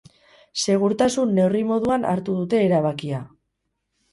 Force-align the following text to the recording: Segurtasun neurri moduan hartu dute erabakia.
Segurtasun 0.63 1.35
neurri 1.39 1.61
moduan 1.73 2.07
hartu 2.13 2.39
dute 2.41 2.63
erabakia. 2.71 3.21